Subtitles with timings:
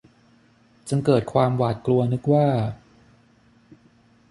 [0.87, 2.47] จึงเกิดความหวาดกลัวนึกว่า